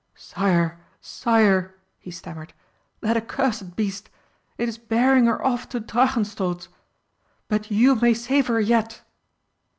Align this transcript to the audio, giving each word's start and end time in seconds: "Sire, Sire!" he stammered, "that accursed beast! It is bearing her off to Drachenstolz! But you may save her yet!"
"Sire, 0.15 0.79
Sire!" 0.99 1.75
he 1.99 2.09
stammered, 2.09 2.55
"that 3.01 3.15
accursed 3.15 3.75
beast! 3.75 4.09
It 4.57 4.67
is 4.67 4.79
bearing 4.79 5.27
her 5.27 5.45
off 5.45 5.69
to 5.69 5.79
Drachenstolz! 5.79 6.69
But 7.47 7.69
you 7.69 7.93
may 7.93 8.15
save 8.15 8.47
her 8.47 8.59
yet!" 8.59 9.03